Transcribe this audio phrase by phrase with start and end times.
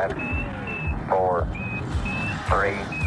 [0.00, 0.16] Five,
[1.10, 1.46] four,
[2.48, 2.99] three,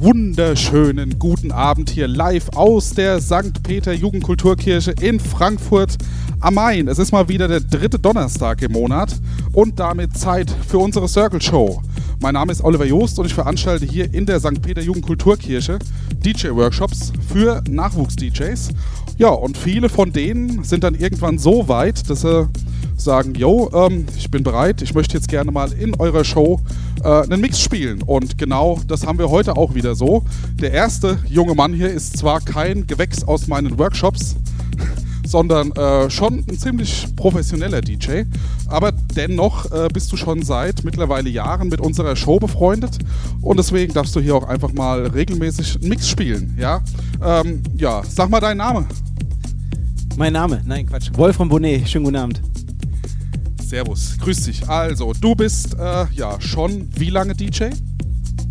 [0.00, 3.64] Wunderschönen guten Abend hier live aus der St.
[3.64, 5.96] Peter Jugendkulturkirche in Frankfurt
[6.38, 6.86] am Main.
[6.86, 9.12] Es ist mal wieder der dritte Donnerstag im Monat
[9.52, 11.82] und damit Zeit für unsere Circle Show.
[12.20, 14.62] Mein Name ist Oliver Joost und ich veranstalte hier in der St.
[14.62, 15.80] Peter Jugendkulturkirche
[16.24, 18.68] DJ-Workshops für Nachwuchs-DJs.
[19.16, 22.48] Ja, und viele von denen sind dann irgendwann so weit, dass sie
[23.00, 26.60] sagen, yo, ähm, ich bin bereit, ich möchte jetzt gerne mal in eurer Show
[27.02, 28.02] äh, einen Mix spielen.
[28.02, 30.24] Und genau das haben wir heute auch wieder so.
[30.60, 34.36] Der erste junge Mann hier ist zwar kein Gewächs aus meinen Workshops,
[35.24, 38.22] sondern äh, schon ein ziemlich professioneller DJ.
[38.66, 42.98] Aber dennoch äh, bist du schon seit mittlerweile Jahren mit unserer Show befreundet
[43.42, 46.56] und deswegen darfst du hier auch einfach mal regelmäßig einen Mix spielen.
[46.58, 46.82] Ja,
[47.22, 48.86] ähm, ja sag mal deinen Namen.
[50.16, 52.40] Mein Name, nein Quatsch, Wolfram Bonnet, schönen guten Abend.
[53.68, 54.66] Servus, grüß dich.
[54.66, 57.64] Also, du bist äh, ja schon wie lange DJ?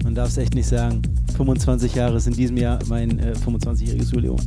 [0.03, 1.01] Man darf es echt nicht sagen.
[1.35, 4.37] 25 Jahre ist in diesem Jahr mein äh, 25-jähriges Jubiläum.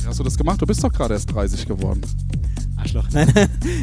[0.00, 0.60] Wie hast du das gemacht?
[0.60, 2.00] Du bist doch gerade erst 30 geworden.
[2.76, 3.06] Arschloch.
[3.12, 3.32] Nein,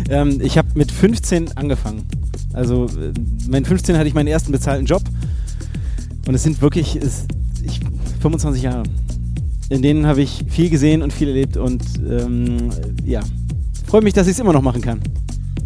[0.09, 2.03] ähm, ich habe mit 15 angefangen.
[2.51, 3.13] Also, äh,
[3.47, 5.03] mit 15 hatte ich meinen ersten bezahlten Job.
[6.27, 7.25] Und es sind wirklich es,
[7.63, 7.79] ich,
[8.19, 8.83] 25 Jahre.
[9.69, 12.69] In denen habe ich viel gesehen und viel erlebt und ähm,
[13.05, 13.21] ja,
[13.87, 14.99] freue mich, dass ich es immer noch machen kann.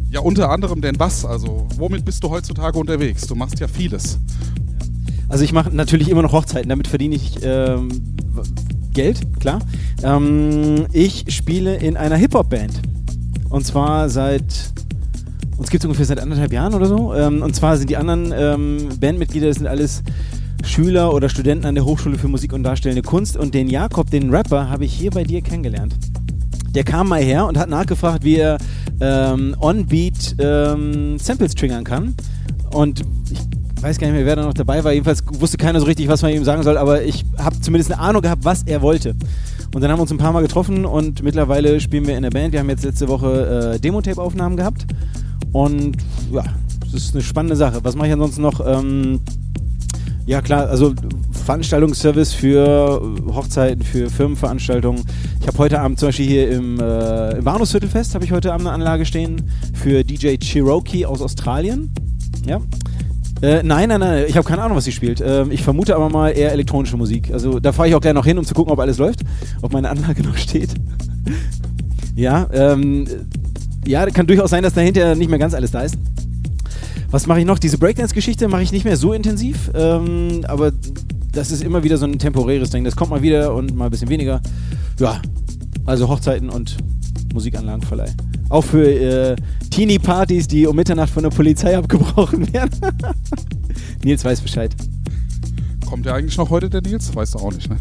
[0.09, 1.25] Ja, unter anderem denn was?
[1.25, 3.28] Also, womit bist du heutzutage unterwegs?
[3.28, 4.19] Du machst ja vieles.
[5.29, 7.90] Also ich mache natürlich immer noch Hochzeiten, damit verdiene ich ähm,
[8.94, 9.59] Geld, klar.
[10.01, 12.81] Ähm, ich spiele in einer Hip-Hop-Band.
[13.50, 14.72] Und zwar seit,
[15.57, 17.13] uns gibt es ungefähr seit anderthalb Jahren oder so.
[17.13, 20.03] Ähm, und zwar sind die anderen ähm, Bandmitglieder, das sind alles
[20.63, 23.35] Schüler oder Studenten an der Hochschule für Musik und Darstellende Kunst.
[23.35, 25.94] Und den Jakob, den Rapper, habe ich hier bei dir kennengelernt.
[26.74, 28.57] Der kam mal her und hat nachgefragt, wie er
[29.00, 32.16] ähm, on-beat ähm, Samples triggern kann.
[32.72, 33.40] Und ich
[33.81, 34.91] weiß gar nicht mehr, wer da noch dabei war.
[34.91, 38.02] Jedenfalls wusste keiner so richtig, was man ihm sagen soll, aber ich habe zumindest eine
[38.02, 39.16] Ahnung gehabt, was er wollte.
[39.74, 42.31] Und dann haben wir uns ein paar Mal getroffen und mittlerweile spielen wir in der
[42.31, 42.53] Band.
[42.53, 44.86] Wir haben jetzt letzte Woche äh, Demo-Tape-Aufnahmen gehabt.
[45.52, 45.97] Und
[46.31, 46.44] ja,
[46.80, 47.80] das ist eine spannende Sache.
[47.84, 48.66] Was mache ich ansonsten noch?
[48.66, 49.19] Ähm,
[50.27, 50.93] ja klar, also
[51.31, 53.01] Veranstaltungsservice für
[53.33, 55.03] Hochzeiten, für Firmenveranstaltungen.
[55.39, 58.67] Ich habe heute Abend zum Beispiel hier im, äh, im Bahnhofsviertelfest habe ich heute Abend
[58.67, 61.91] eine Anlage stehen für DJ Cherokee aus Australien.
[62.45, 62.59] Ja.
[63.41, 65.21] Äh, nein, nein, nein, ich habe keine Ahnung, was sie spielt.
[65.25, 67.31] Ähm, ich vermute aber mal eher elektronische Musik.
[67.31, 69.21] Also da fahre ich auch gleich noch hin, um zu gucken, ob alles läuft,
[69.61, 70.69] ob meine Anlage noch steht.
[72.15, 73.05] ja, ähm,
[73.85, 75.95] ja, kann durchaus sein, dass dahinter nicht mehr ganz alles da ist.
[77.09, 77.59] Was mache ich noch?
[77.59, 80.72] Diese Breakdance-Geschichte mache ich nicht mehr so intensiv, ähm, aber
[81.31, 82.84] das ist immer wieder so ein temporäres Ding.
[82.84, 84.41] Das kommt mal wieder und mal ein bisschen weniger.
[85.00, 85.22] Ja,
[85.85, 86.78] also Hochzeiten und
[87.34, 88.13] Musikanlagenverleih.
[88.50, 89.35] Auch für äh,
[89.69, 92.72] Teenie-Partys, die um Mitternacht von der Polizei abgebrochen werden.
[94.03, 94.75] Nils weiß Bescheid.
[95.85, 97.16] Kommt der eigentlich noch heute, der Nils?
[97.16, 97.78] Weißt du auch nicht, ne?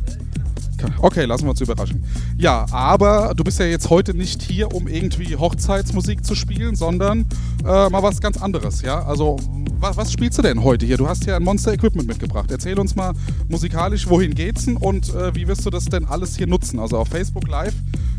[0.98, 2.04] Okay, lassen wir uns überraschen.
[2.36, 7.26] Ja, aber du bist ja jetzt heute nicht hier, um irgendwie Hochzeitsmusik zu spielen, sondern
[7.64, 9.04] äh, mal was ganz anderes, ja?
[9.04, 9.36] Also,
[9.78, 10.96] was, was spielst du denn heute hier?
[10.96, 12.50] Du hast hier ein Monster Equipment mitgebracht.
[12.50, 13.12] Erzähl uns mal
[13.48, 16.78] musikalisch, wohin geht's denn und äh, wie wirst du das denn alles hier nutzen?
[16.78, 17.74] Also auf Facebook Live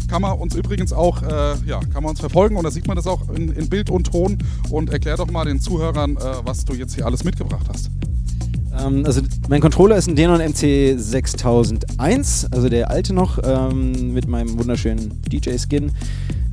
[0.08, 2.96] kann man uns übrigens auch, äh, ja, kann man uns verfolgen und da sieht man
[2.96, 4.38] das auch in, in Bild und Ton
[4.70, 7.90] und erklär doch mal den Zuhörern, äh, was du jetzt hier alles mitgebracht hast.
[8.80, 14.28] Ähm, also mein Controller ist ein Denon MC 6001, also der alte noch, ähm, mit
[14.28, 15.92] meinem wunderschönen DJ-Skin.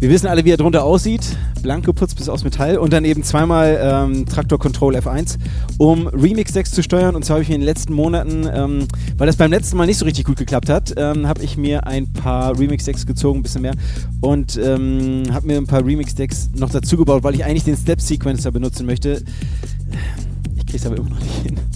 [0.00, 1.36] Wir wissen alle, wie er drunter aussieht.
[1.62, 5.38] Blank geputzt bis aus Metall und dann eben zweimal ähm, Traktor Control F1,
[5.78, 7.16] um Remix Decks zu steuern.
[7.16, 8.86] Und zwar habe ich mir in den letzten Monaten, ähm,
[9.16, 11.86] weil das beim letzten Mal nicht so richtig gut geklappt hat, ähm, habe ich mir
[11.86, 13.74] ein paar Remix Decks gezogen, ein bisschen mehr.
[14.20, 17.76] Und ähm, habe mir ein paar Remix Decks noch dazu gebaut, weil ich eigentlich den
[17.76, 19.22] Step Sequencer benutzen möchte
[20.74, 21.56] krieg's aber immer noch nicht hin.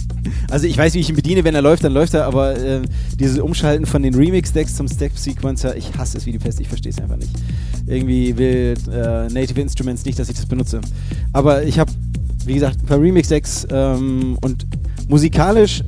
[0.51, 2.81] Also ich weiß, wie ich ihn bediene, wenn er läuft, dann läuft er, aber äh,
[3.19, 6.91] dieses Umschalten von den Remix-Decks zum Step-Sequencer, ich hasse es wie die Pest, ich verstehe
[6.91, 7.29] es einfach nicht.
[7.85, 10.81] Irgendwie will äh, Native Instruments nicht, dass ich das benutze.
[11.33, 11.91] Aber ich habe,
[12.45, 14.65] wie gesagt, ein paar Remix-Decks ähm, und
[15.07, 15.83] musikalisch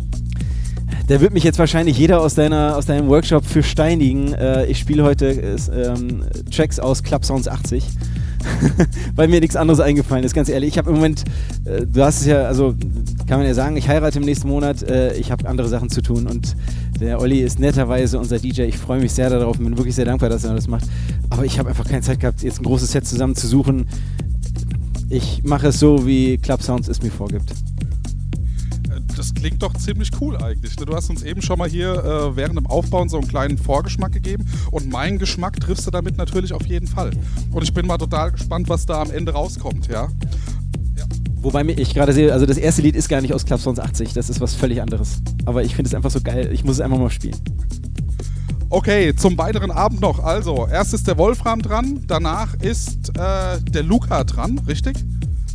[1.07, 4.33] da wird mich jetzt wahrscheinlich jeder aus, deiner, aus deinem Workshop für steinigen.
[4.33, 7.83] Äh, ich spiele heute äh, ähm, Tracks aus Club Sounds 80.
[9.15, 10.69] weil mir nichts anderes eingefallen ist, ganz ehrlich.
[10.69, 11.23] Ich habe im Moment,
[11.65, 12.75] äh, du hast es ja, also
[13.27, 16.01] kann man ja sagen, ich heirate im nächsten Monat, äh, ich habe andere Sachen zu
[16.01, 16.55] tun und
[16.99, 18.63] der Olli ist netterweise unser DJ.
[18.63, 20.85] Ich freue mich sehr darauf und bin wirklich sehr dankbar, dass er das macht.
[21.29, 23.87] Aber ich habe einfach keine Zeit gehabt, jetzt ein großes Set zusammen zu suchen.
[25.09, 27.53] Ich mache es so, wie Club Sounds es mir vorgibt
[29.21, 30.79] das klingt doch ziemlich cool eigentlich.
[30.79, 30.85] Ne?
[30.87, 34.11] Du hast uns eben schon mal hier äh, während dem Aufbauen so einen kleinen Vorgeschmack
[34.11, 37.11] gegeben und meinen Geschmack triffst du damit natürlich auf jeden Fall.
[37.51, 40.07] Und ich bin mal total gespannt, was da am Ende rauskommt, ja.
[40.97, 41.05] ja.
[41.35, 44.13] Wobei ich gerade sehe, also das erste Lied ist gar nicht aus Club Songs 80,
[44.13, 45.21] das ist was völlig anderes.
[45.45, 47.37] Aber ich finde es einfach so geil, ich muss es einfach mal spielen.
[48.71, 50.17] Okay, zum weiteren Abend noch.
[50.17, 54.97] Also, erst ist der Wolfram dran, danach ist äh, der Luca dran, richtig?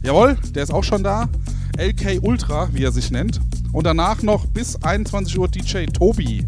[0.04, 1.28] Jawohl, der ist auch schon da.
[1.76, 3.40] LK Ultra, wie er sich nennt.
[3.72, 6.44] Und danach noch bis 21 Uhr DJ Tobi.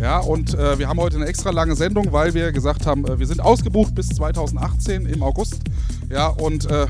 [0.00, 3.18] Ja, und äh, wir haben heute eine extra lange Sendung, weil wir gesagt haben, äh,
[3.18, 5.60] wir sind ausgebucht bis 2018 im August.
[6.10, 6.86] Ja, und äh,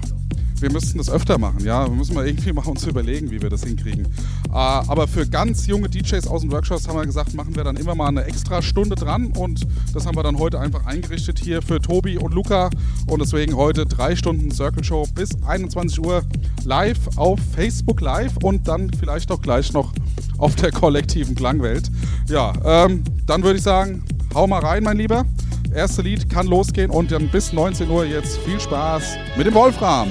[0.63, 1.65] wir müssten das öfter machen.
[1.65, 4.07] Ja, wir müssen mal irgendwie mal uns überlegen, wie wir das hinkriegen.
[4.07, 7.77] Äh, aber für ganz junge DJs aus den Workshops haben wir gesagt, machen wir dann
[7.77, 11.61] immer mal eine extra Stunde dran und das haben wir dann heute einfach eingerichtet hier
[11.61, 12.71] für Tobi und Luca
[13.07, 16.23] und deswegen heute drei Stunden Circle Show bis 21 Uhr
[16.65, 19.93] live auf Facebook Live und dann vielleicht auch gleich noch
[20.39, 21.91] auf der kollektiven Klangwelt.
[22.29, 24.05] Ja, ähm, dann würde ich sagen,
[24.35, 25.25] hau mal rein, mein Lieber.
[25.75, 30.09] Erste Lied kann losgehen und dann bis 19 Uhr jetzt viel Spaß mit dem Wolfram.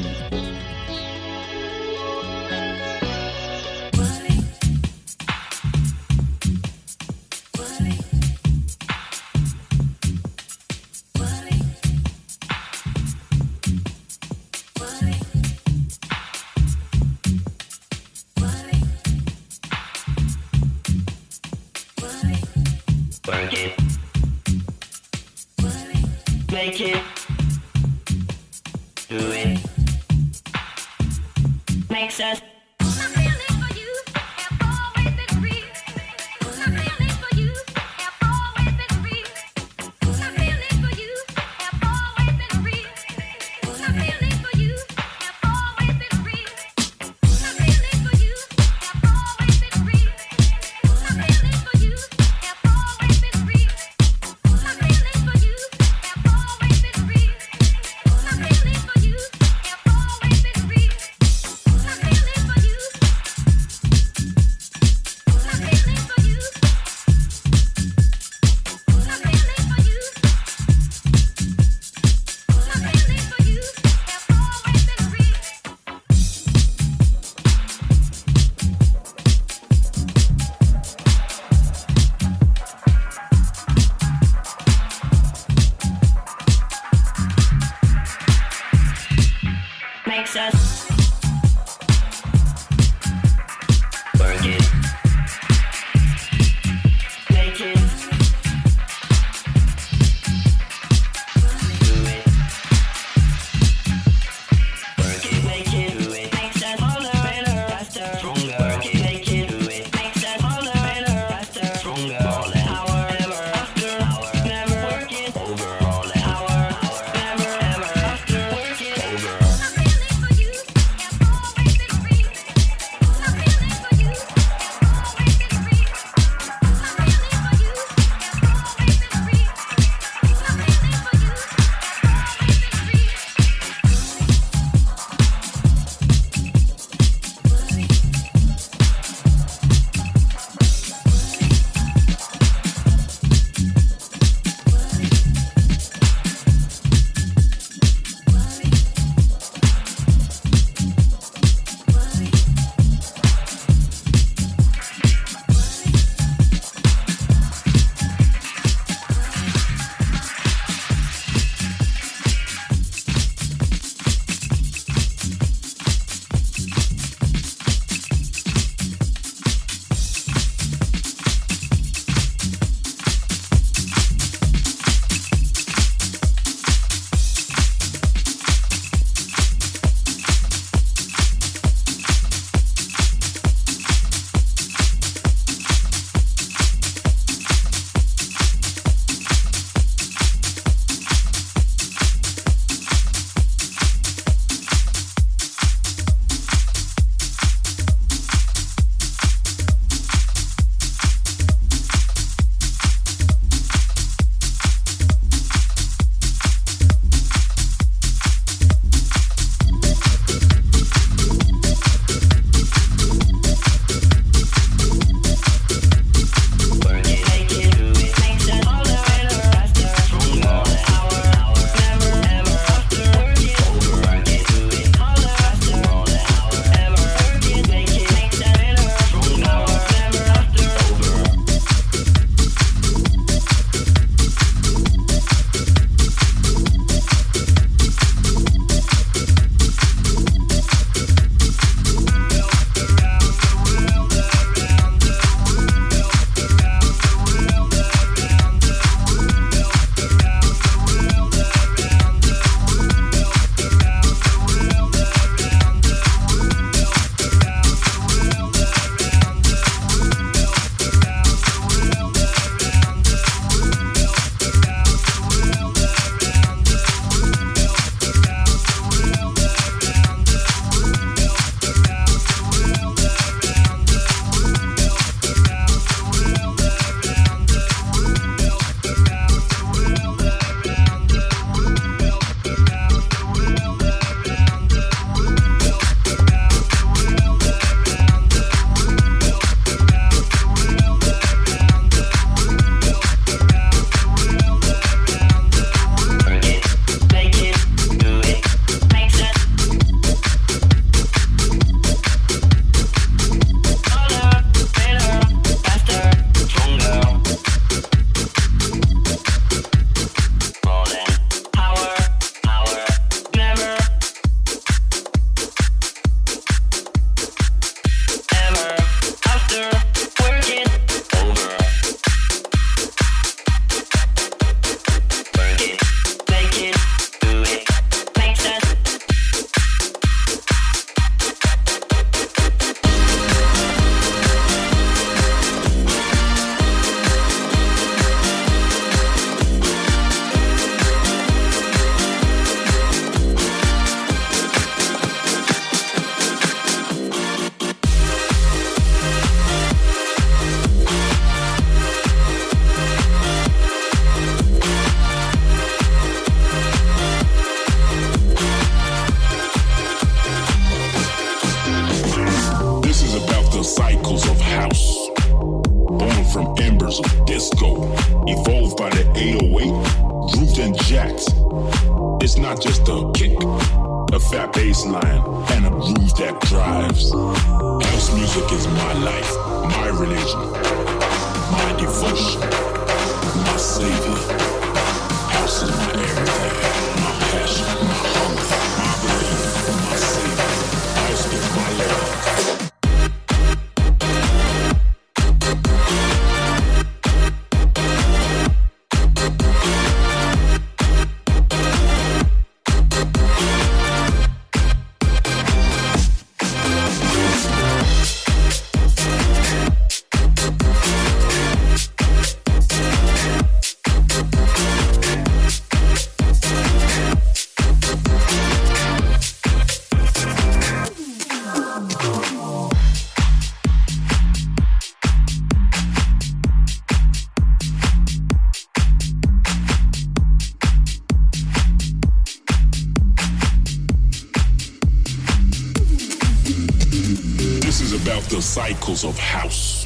[438.90, 439.86] of house.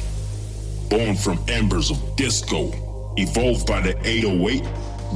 [0.88, 2.72] Born from embers of disco,
[3.16, 4.62] evolved by the 808,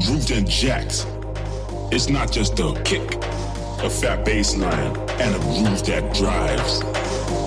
[0.04, 1.06] grooved and jacked.
[1.90, 3.14] It's not just a kick,
[3.82, 6.82] a fat bass line, and a groove that drives.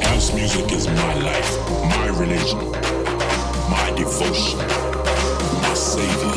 [0.06, 1.58] House music is my life,
[1.96, 2.72] my religion,
[3.70, 4.58] my devotion,
[5.62, 6.33] my savior.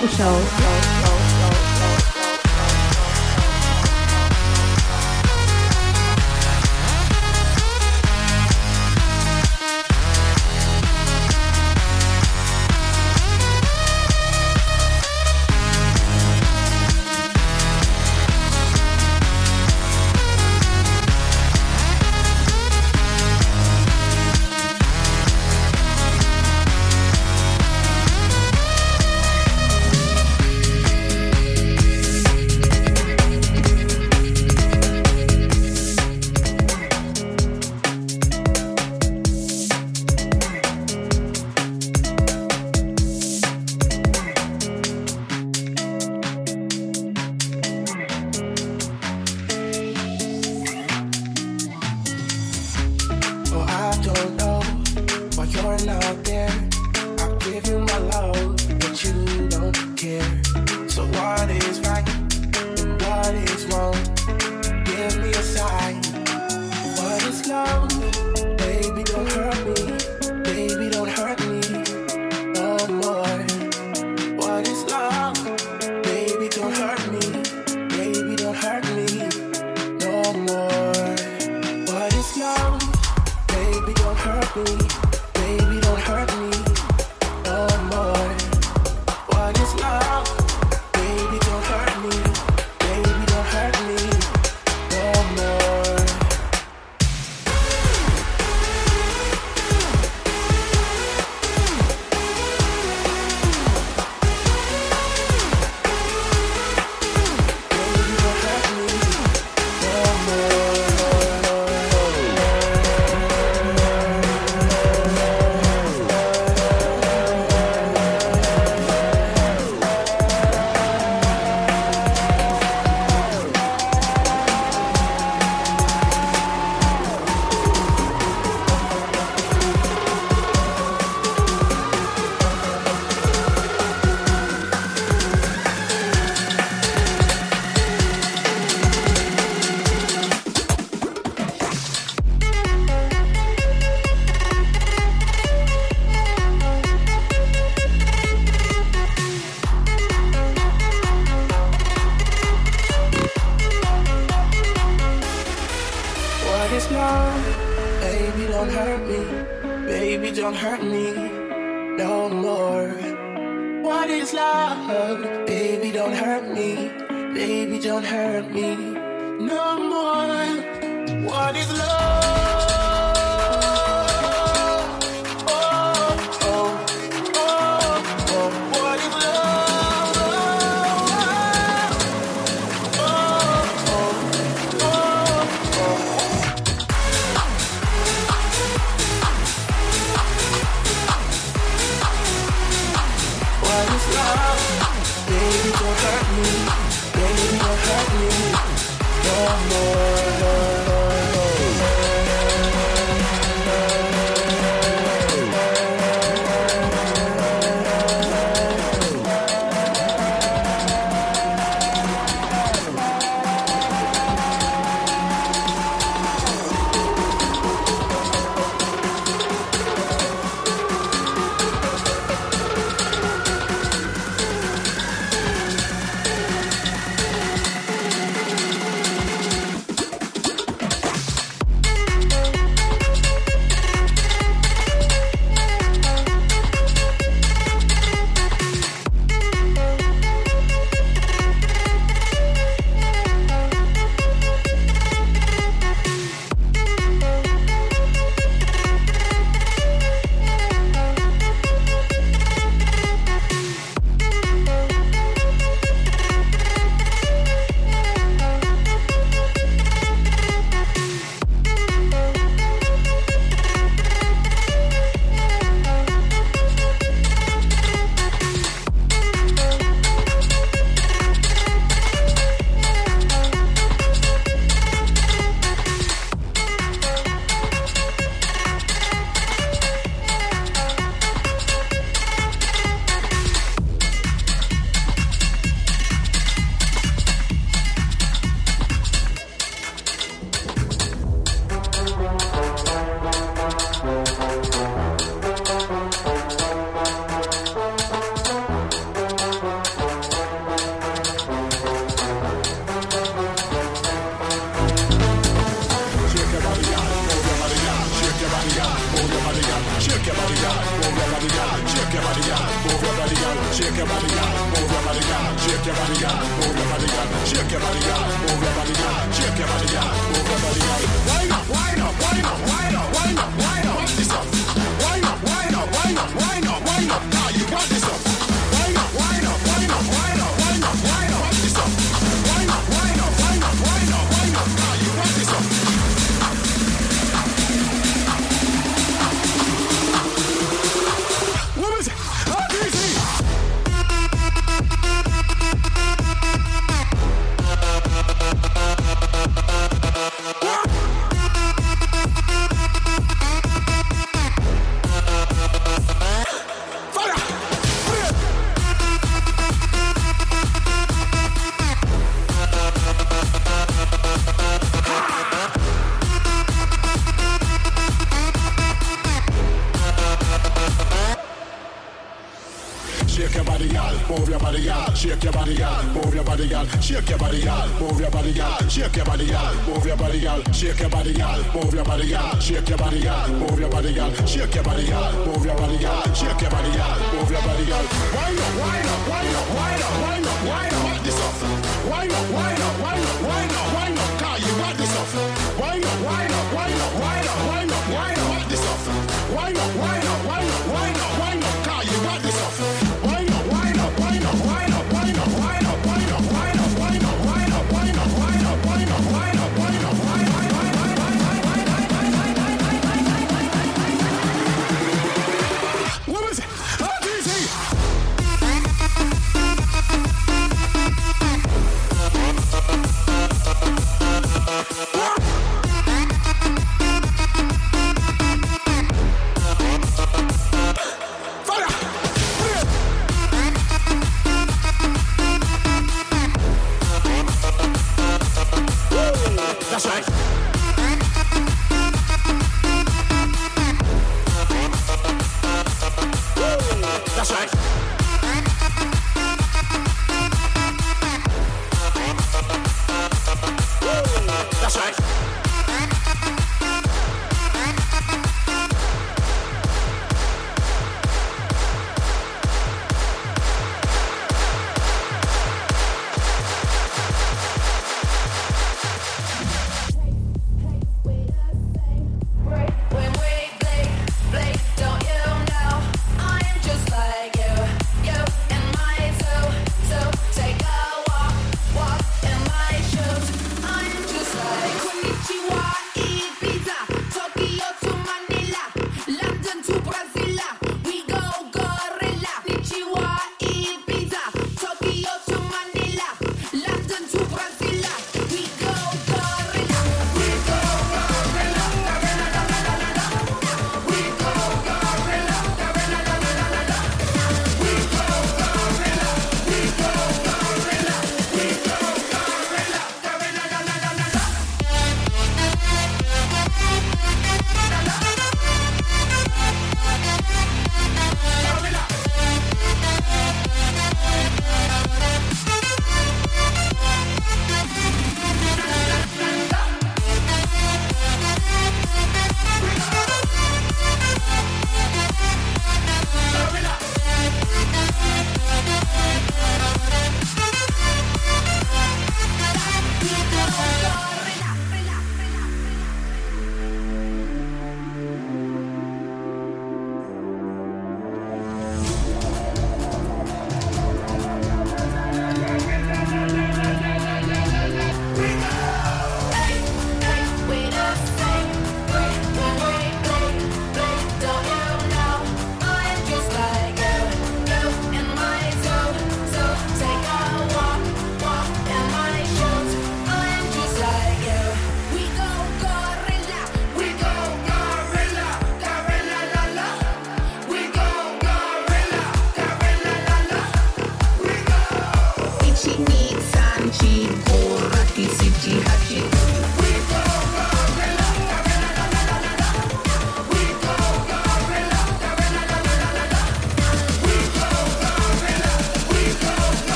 [0.00, 0.99] This Circle Show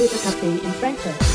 [0.00, 0.40] from the St.
[0.40, 1.29] Peter Cafe in Frankfurt.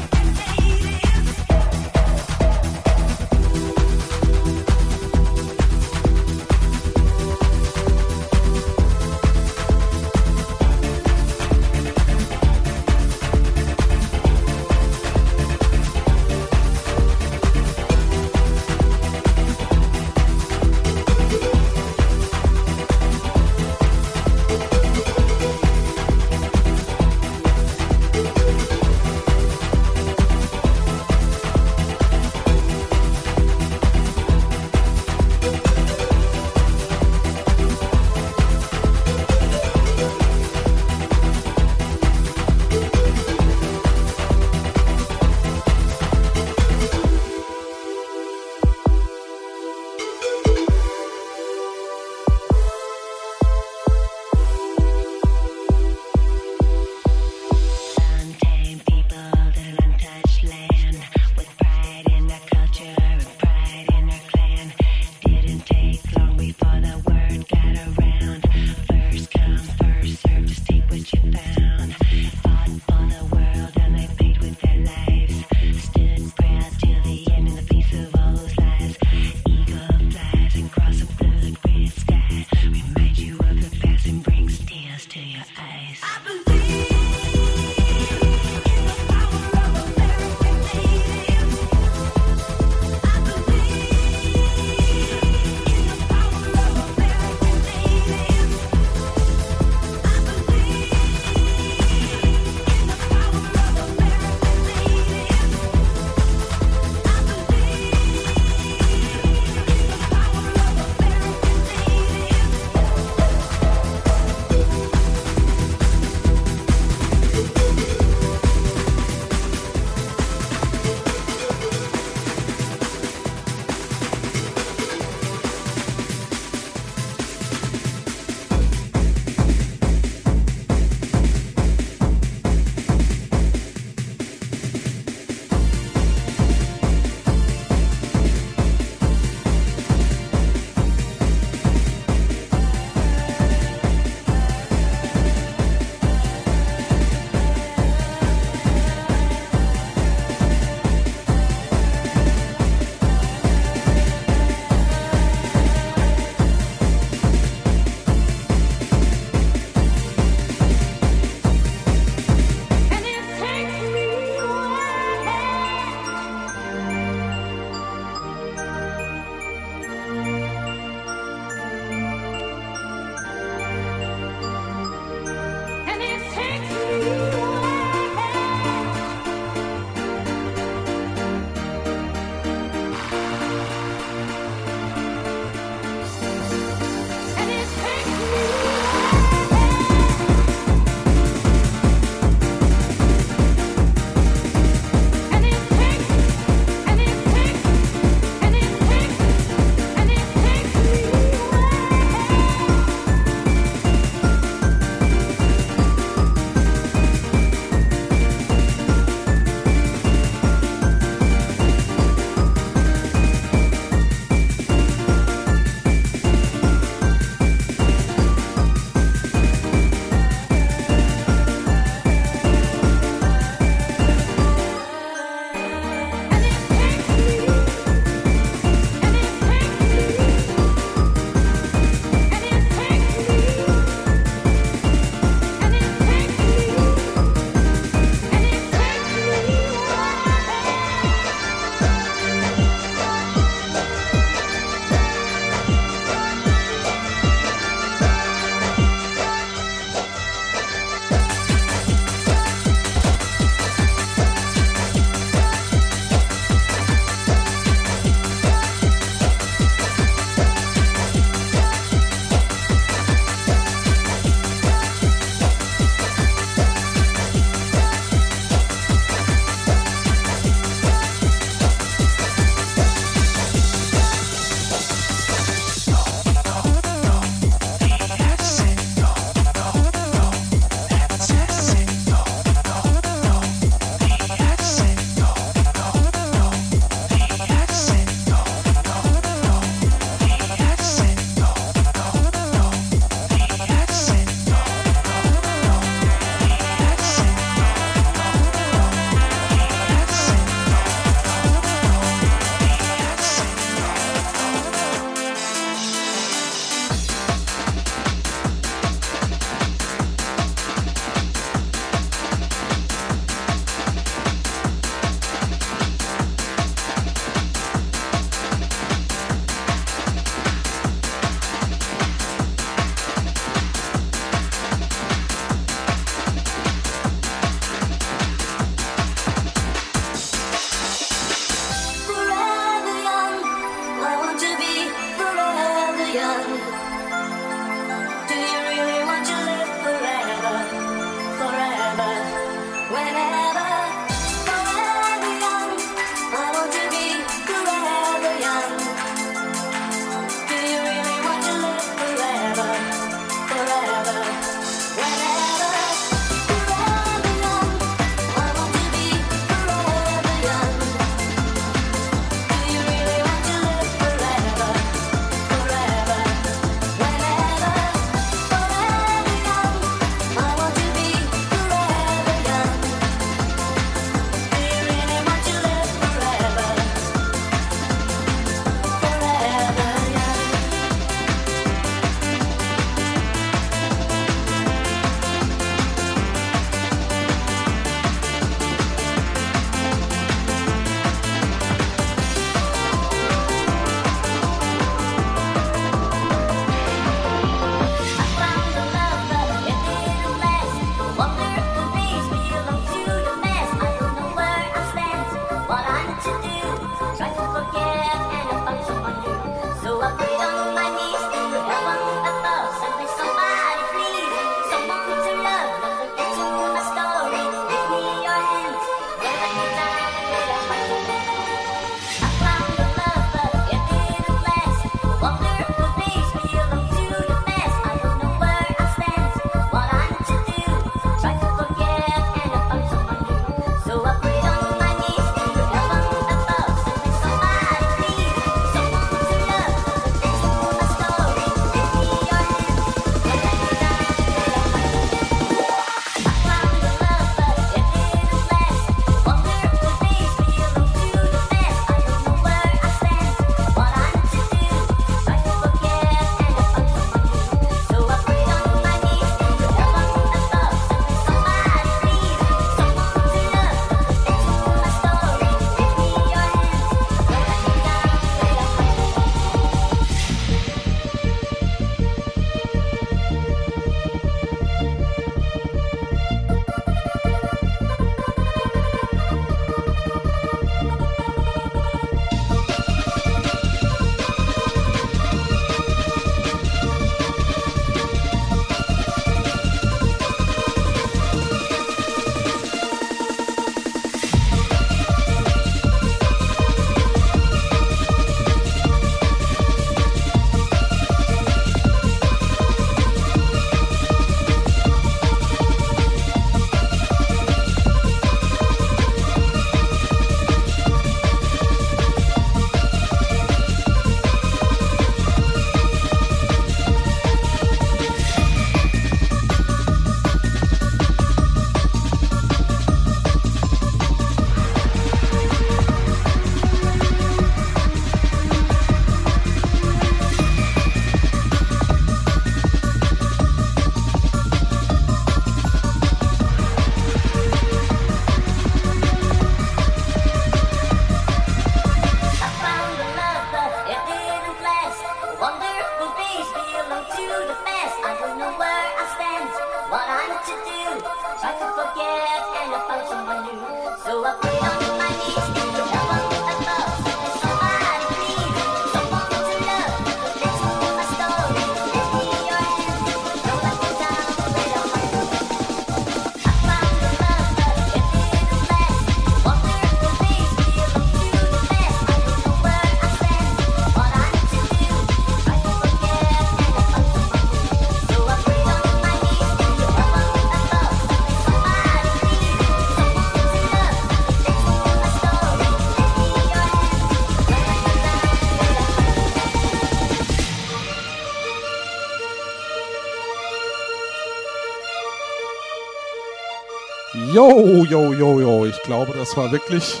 [597.92, 598.64] Yo, yo, yo.
[598.64, 600.00] Ich glaube, das war wirklich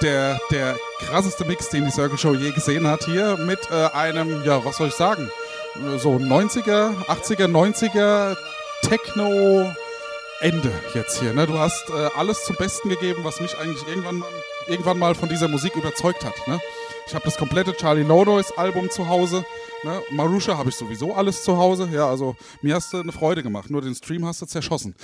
[0.00, 3.04] der, der krasseste Mix, den die Circle Show je gesehen hat.
[3.04, 5.30] Hier mit äh, einem, ja, was soll ich sagen?
[5.98, 8.34] So 90er, 80er, 90er
[8.80, 9.74] Techno.
[10.40, 11.34] Ende jetzt hier.
[11.34, 11.46] Ne?
[11.46, 14.30] Du hast äh, alles zum Besten gegeben, was mich eigentlich irgendwann mal,
[14.66, 16.32] irgendwann mal von dieser Musik überzeugt hat.
[16.46, 16.58] Ne?
[17.08, 19.42] Ich habe das komplette Charlie No Noise Album zu Hause.
[19.82, 20.02] Ne?
[20.10, 21.88] Marusha habe ich sowieso alles zu Hause.
[21.90, 23.70] Ja, also mir hast du eine Freude gemacht.
[23.70, 24.94] Nur den Stream hast du zerschossen.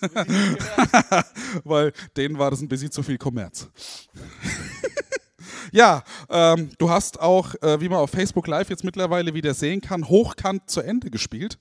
[1.64, 3.68] Weil denen war das ein bisschen zu viel Kommerz.
[5.72, 9.80] Ja, ähm, du hast auch, äh, wie man auf Facebook Live jetzt mittlerweile wieder sehen
[9.80, 11.58] kann, hochkant zu Ende gespielt,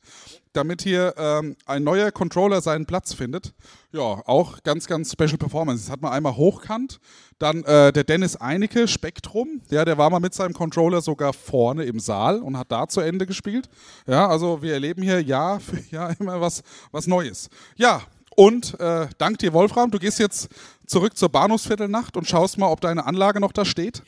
[0.54, 3.54] damit hier ähm, ein neuer Controller seinen Platz findet.
[3.92, 5.86] Ja, auch ganz, ganz Special Performance.
[5.86, 7.00] Das hat man einmal hochkant,
[7.40, 11.84] dann äh, der Dennis Einecke, Spektrum, ja, der war mal mit seinem Controller sogar vorne
[11.84, 13.70] im Saal und hat da zu Ende gespielt.
[14.08, 17.50] Ja, also wir erleben hier Jahr für Jahr immer was, was Neues.
[17.76, 18.02] Ja,
[18.38, 20.50] und äh, dank dir, Wolfram, du gehst jetzt
[20.86, 24.04] zurück zur Bahnhofsviertelnacht und schaust mal, ob deine Anlage noch da steht.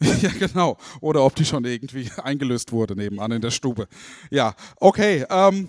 [0.20, 0.76] ja, genau.
[1.00, 3.86] Oder ob die schon irgendwie eingelöst wurde nebenan in der Stube.
[4.30, 5.24] Ja, okay.
[5.30, 5.68] Ähm,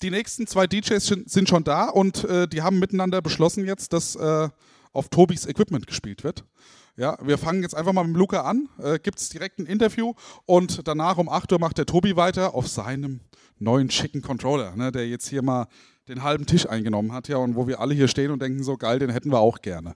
[0.00, 4.16] die nächsten zwei DJs sind- schon da und äh, die haben miteinander beschlossen jetzt, dass
[4.16, 4.48] äh,
[4.92, 6.44] auf Tobis Equipment gespielt wird.
[6.96, 8.68] Ja, wir fangen jetzt einfach mal mit Luca an.
[8.82, 10.14] Äh, Gibt es direkt ein Interview
[10.46, 13.20] und danach um 8 Uhr macht der Tobi weiter auf seinem
[13.58, 15.66] neuen schicken Controller, ne, der jetzt hier mal
[16.08, 18.76] den halben Tisch eingenommen hat, ja, und wo wir alle hier stehen und denken, so
[18.76, 19.94] geil, den hätten wir auch gerne.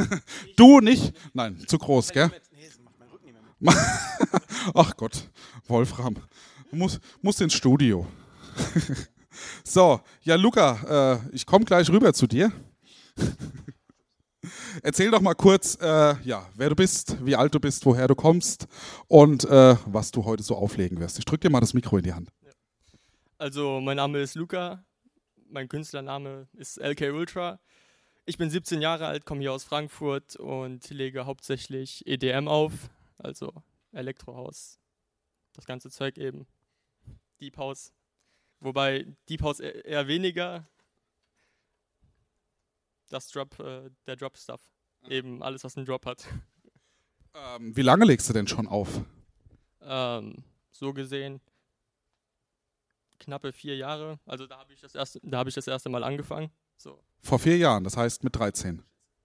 [0.56, 1.14] du nicht?
[1.32, 2.30] Nein, zu groß, gell?
[4.74, 5.30] Ach Gott,
[5.68, 6.16] Wolfram,
[6.70, 8.06] muss, muss ins Studio.
[9.64, 12.52] so, ja, Luca, äh, ich komme gleich rüber zu dir.
[14.82, 18.14] Erzähl doch mal kurz, äh, ja, wer du bist, wie alt du bist, woher du
[18.14, 18.66] kommst
[19.08, 21.18] und äh, was du heute so auflegen wirst.
[21.18, 22.28] Ich drück dir mal das Mikro in die Hand.
[23.38, 24.84] Also, mein Name ist Luca.
[25.48, 27.60] Mein Künstlername ist LK Ultra.
[28.26, 32.72] Ich bin 17 Jahre alt, komme hier aus Frankfurt und lege hauptsächlich EDM auf,
[33.18, 33.52] also
[33.92, 34.78] Elektrohaus.
[35.52, 36.46] Das ganze Zeug eben.
[37.40, 37.92] Deep House.
[38.60, 40.66] Wobei Deep House e- eher weniger.
[43.10, 44.62] Das Drop, äh, der Drop-Stuff.
[45.08, 46.26] Eben alles, was einen Drop hat.
[47.34, 49.02] Ähm, wie lange legst du denn schon auf?
[49.82, 51.40] Ähm, so gesehen
[53.18, 54.18] knappe vier Jahre.
[54.26, 56.50] Also da habe ich das erste, da habe ich das erste Mal angefangen.
[56.76, 57.02] So.
[57.22, 58.82] Vor vier Jahren, das heißt mit 13.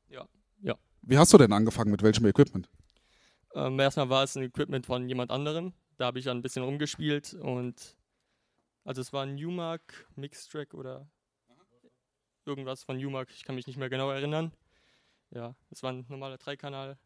[0.09, 0.27] Ja,
[0.61, 0.75] ja.
[1.01, 2.69] Wie hast du denn angefangen, mit welchem Equipment?
[3.55, 5.73] Ähm, erstmal war es ein Equipment von jemand anderem.
[5.97, 7.97] Da habe ich dann ein bisschen rumgespielt und
[8.85, 11.07] also es war ein Newmark Mixtrack oder
[12.45, 13.29] irgendwas von Newmark.
[13.31, 14.51] Ich kann mich nicht mehr genau erinnern.
[15.31, 16.97] Ja, es war ein normaler Dreikanal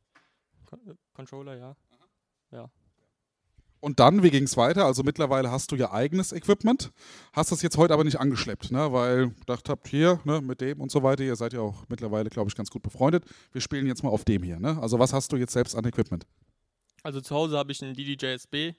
[0.65, 1.76] Con- Controller, ja.
[2.51, 2.69] Ja.
[3.84, 4.85] Und dann, wie ging es weiter?
[4.85, 6.93] Also mittlerweile hast du ja eigenes Equipment,
[7.34, 8.93] hast das jetzt heute aber nicht angeschleppt, ne?
[8.93, 12.30] weil gedacht habt, hier, ne, mit dem und so weiter, ihr seid ja auch mittlerweile,
[12.30, 13.26] glaube ich, ganz gut befreundet.
[13.51, 14.57] Wir spielen jetzt mal auf dem hier.
[14.57, 14.81] Ne?
[14.81, 16.26] Also was hast du jetzt selbst an Equipment?
[17.03, 18.73] Also zu Hause habe ich einen DDJ-SB,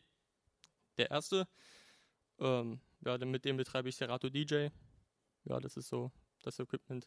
[0.97, 1.47] der erste.
[2.39, 4.69] Ähm, ja, mit dem betreibe ich Serato DJ.
[5.45, 6.13] Ja, das ist so
[6.43, 7.07] das Equipment.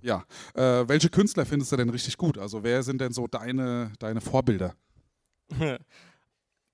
[0.00, 0.24] Ja,
[0.54, 2.36] äh, welche Künstler findest du denn richtig gut?
[2.36, 4.74] Also wer sind denn so deine, deine Vorbilder?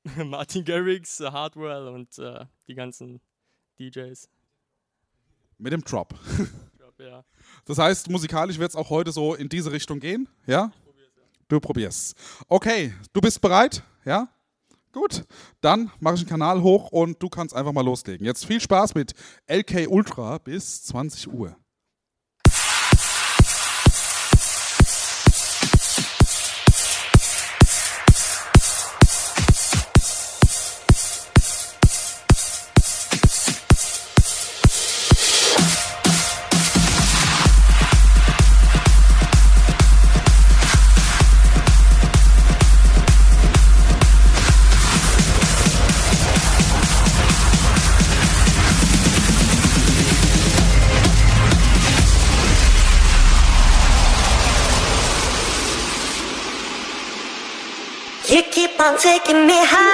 [0.25, 3.21] Martin Garrix, äh, Hardwell und äh, die ganzen
[3.79, 4.29] DJs.
[5.59, 6.15] Mit dem Drop.
[6.79, 7.25] Drop, ja.
[7.65, 10.73] Das heißt, musikalisch wird es auch heute so in diese Richtung gehen, ja?
[11.49, 12.17] Du probierst.
[12.49, 14.29] Okay, du bist bereit, ja?
[14.93, 15.25] Gut,
[15.61, 18.25] dann mache ich den Kanal hoch und du kannst einfach mal loslegen.
[18.25, 19.13] Jetzt viel Spaß mit
[19.49, 21.57] LK Ultra bis 20 Uhr.
[59.11, 59.90] Taking me higher,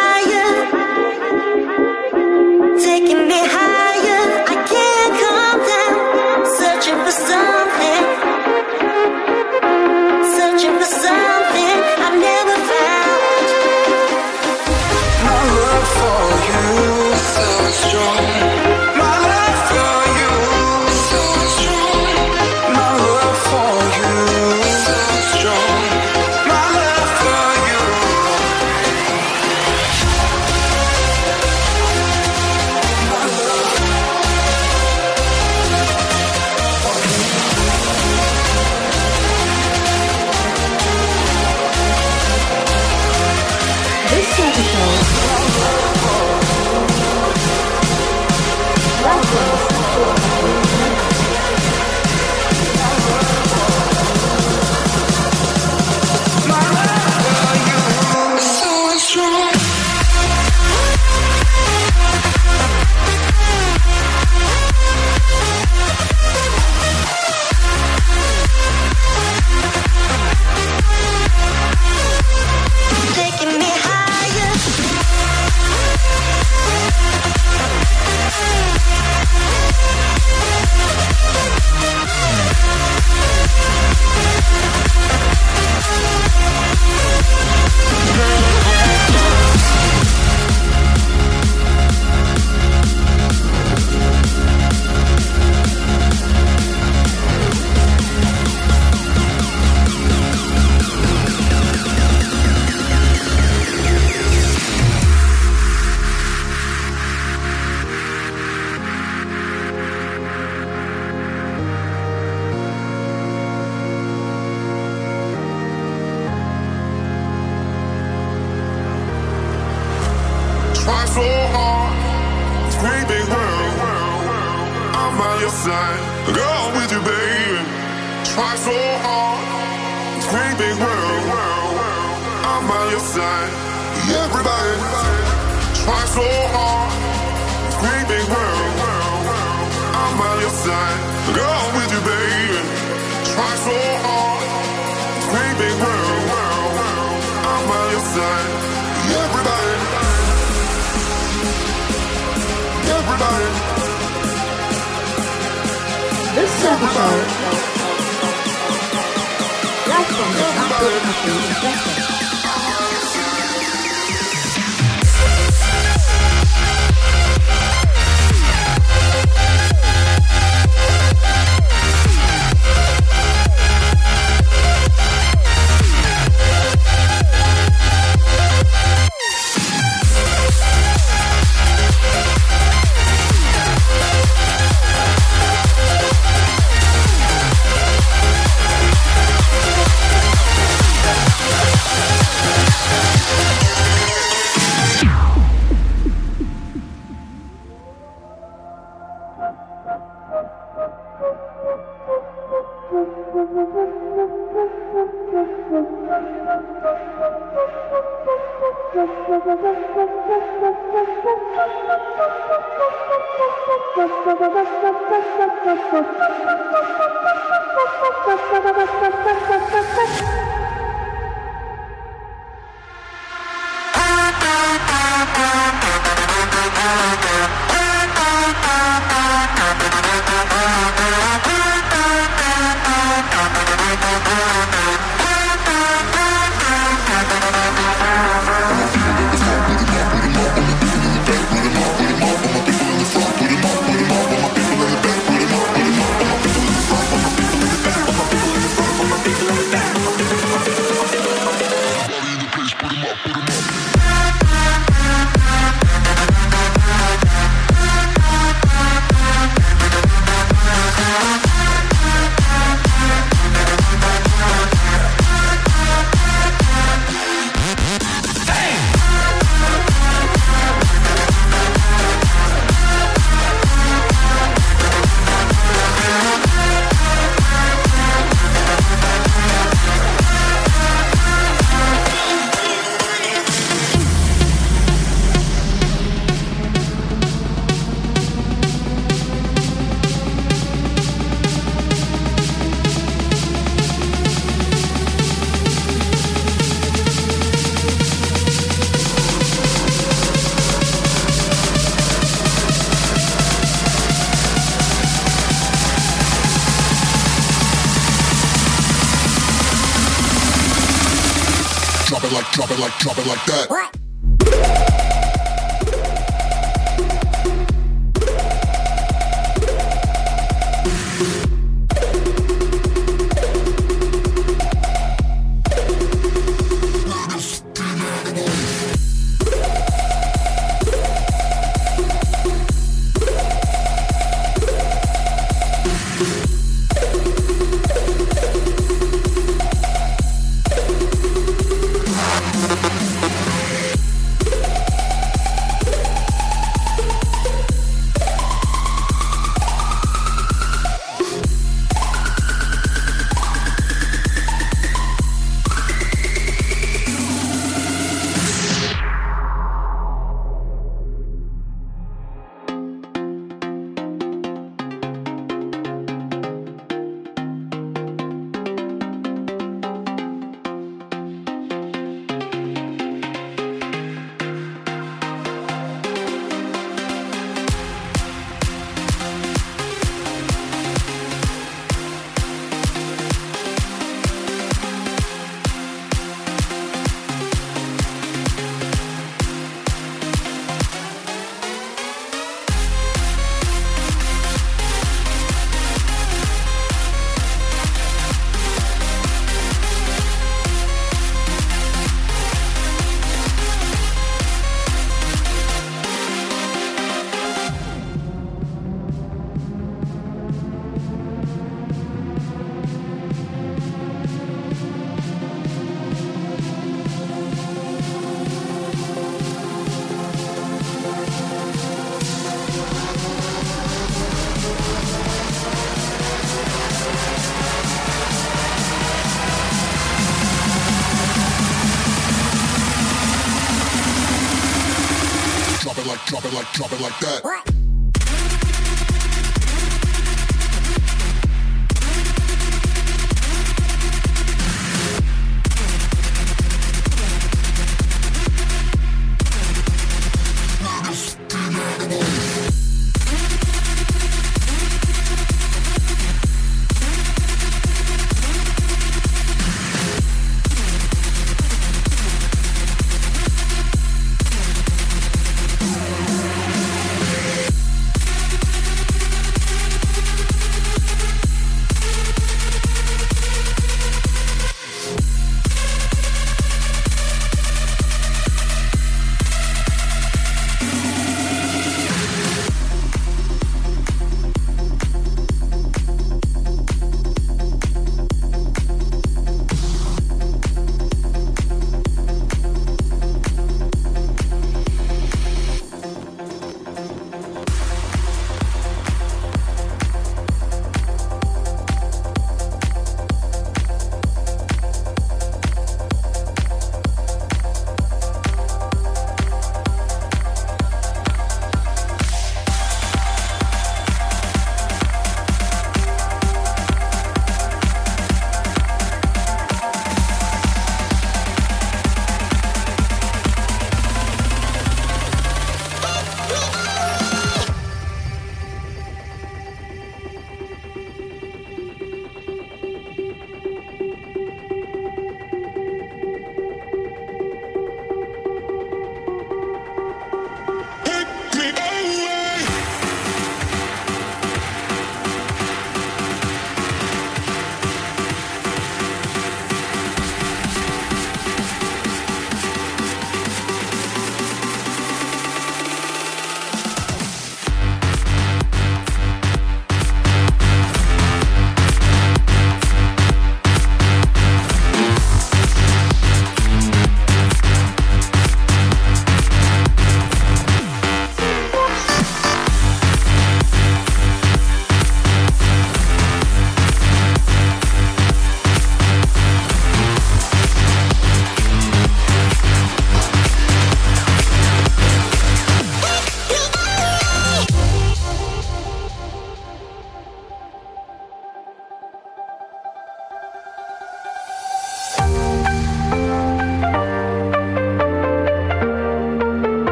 [436.76, 437.42] drop it like that.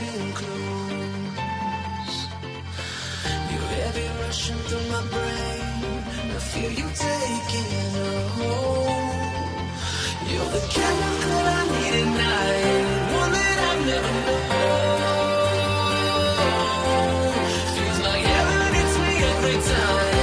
[0.00, 2.16] getting close.
[3.50, 6.02] You're heavy rushing through my brain.
[6.36, 9.54] I feel you taking a hold.
[10.30, 12.84] You're the chemical I need at night,
[13.20, 14.52] one that I've never known.
[17.74, 20.13] Feels like heaven hits me every time.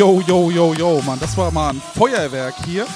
[0.00, 2.86] Yo, yo, yo, yo, Mann, das war mal ein Feuerwerk hier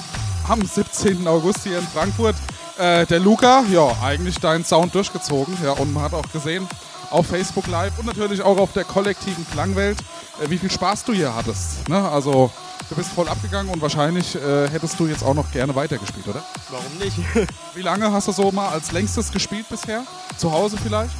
[0.48, 1.28] am 17.
[1.28, 2.34] August hier in Frankfurt.
[2.78, 6.66] Äh, der Luca, ja, eigentlich deinen Sound durchgezogen, ja, und man hat auch gesehen
[7.10, 9.98] auf Facebook Live und natürlich auch auf der kollektiven Klangwelt,
[10.42, 11.86] äh, wie viel Spaß du hier hattest.
[11.90, 12.08] Ne?
[12.08, 12.50] Also,
[12.88, 16.42] du bist voll abgegangen und wahrscheinlich äh, hättest du jetzt auch noch gerne weitergespielt, oder?
[16.70, 17.18] Warum nicht?
[17.74, 20.04] Wie lange hast du so mal als längstes gespielt bisher?
[20.38, 21.12] Zu Hause vielleicht?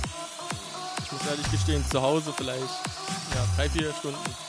[1.05, 2.63] Ich muss ehrlich gestehen, zu Hause vielleicht
[3.35, 4.44] ja, drei, vier Stunden.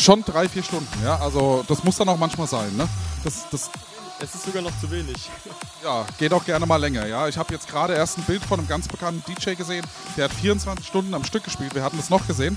[0.00, 1.18] Schon drei, vier Stunden, ja.
[1.18, 2.88] Also das muss dann auch manchmal sein, ne?
[3.22, 3.70] Das, das,
[4.20, 5.16] Es ist sogar noch zu wenig.
[5.84, 7.28] ja, geht auch gerne mal länger, ja.
[7.28, 9.86] Ich habe jetzt gerade erst ein Bild von einem ganz bekannten DJ gesehen,
[10.16, 11.74] der hat 24 Stunden am Stück gespielt.
[11.74, 12.56] Wir hatten das noch gesehen.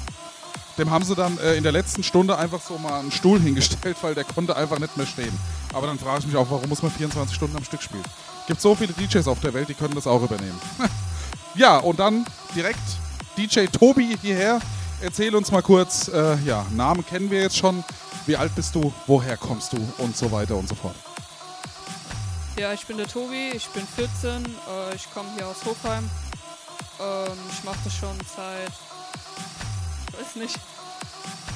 [0.77, 3.97] Dem haben sie dann äh, in der letzten Stunde einfach so mal einen Stuhl hingestellt,
[4.01, 5.37] weil der konnte einfach nicht mehr stehen.
[5.73, 8.03] Aber dann frage ich mich auch, warum muss man 24 Stunden am Stück spielen?
[8.47, 10.59] Gibt so viele DJs auf der Welt, die können das auch übernehmen.
[11.55, 12.25] ja, und dann
[12.55, 12.79] direkt
[13.37, 14.59] DJ Tobi hierher.
[15.03, 17.83] Erzähl uns mal kurz, äh, ja, Namen kennen wir jetzt schon.
[18.25, 18.93] Wie alt bist du?
[19.05, 19.93] Woher kommst du?
[19.97, 20.95] Und so weiter und so fort.
[22.57, 26.09] Ja, ich bin der Tobi, ich bin 14, äh, ich komme hier aus Hofheim.
[27.01, 28.71] Ähm, ich mache das schon seit,
[30.07, 30.57] ich weiß nicht.